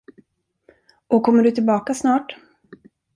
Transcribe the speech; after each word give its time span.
Och 1.07 1.23
kommer 1.23 1.43
du 1.43 1.51
tillbaka 1.51 1.93
snart? 1.93 2.35